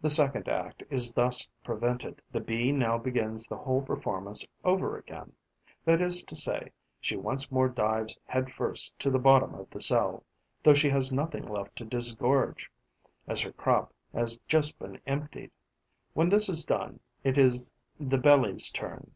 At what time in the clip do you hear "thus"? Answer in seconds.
1.14-1.48